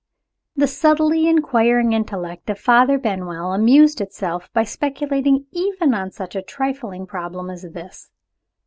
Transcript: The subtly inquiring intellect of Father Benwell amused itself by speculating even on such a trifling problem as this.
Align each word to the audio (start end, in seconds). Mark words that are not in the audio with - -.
The 0.55 0.65
subtly 0.65 1.27
inquiring 1.29 1.93
intellect 1.93 2.49
of 2.49 2.57
Father 2.57 2.97
Benwell 2.97 3.53
amused 3.53 4.01
itself 4.01 4.51
by 4.51 4.63
speculating 4.63 5.45
even 5.51 5.93
on 5.93 6.09
such 6.09 6.35
a 6.35 6.41
trifling 6.41 7.05
problem 7.05 7.51
as 7.51 7.61
this. 7.61 8.09